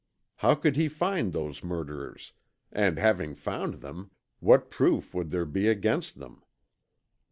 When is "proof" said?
4.71-5.13